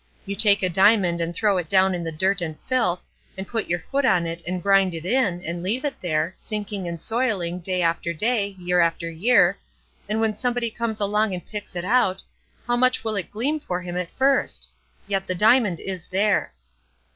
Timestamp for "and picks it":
11.35-11.85